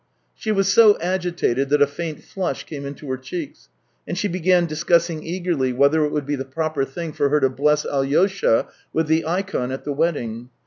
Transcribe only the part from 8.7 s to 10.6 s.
with the ikon at the wedding.